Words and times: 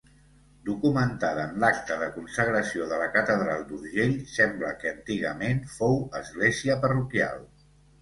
Documentada 0.69 1.43
en 1.49 1.59
l'acta 1.63 1.97
de 2.05 2.07
consagració 2.15 2.89
de 2.95 2.99
la 3.03 3.11
catedral 3.19 3.63
d'Urgell, 3.69 4.19
sembla 4.41 4.75
que 4.83 4.97
antigament 4.97 5.65
fou 5.79 6.05
església 6.25 6.83
parroquial. 6.85 7.51